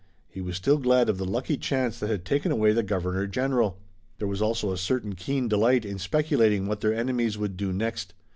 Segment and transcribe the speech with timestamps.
[0.27, 3.77] He was still glad of the lucky chance that had taken away the Governor General.
[4.17, 8.15] There was also a certain keen delight in speculating what their enemies would do next.